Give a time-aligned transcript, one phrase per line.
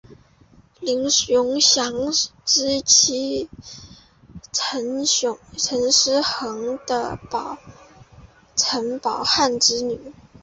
[0.79, 1.93] 林熊祥
[2.43, 3.47] 之妻
[4.51, 5.27] 陈师
[6.19, 6.79] 桓为
[8.55, 10.11] 陈宝琛之女。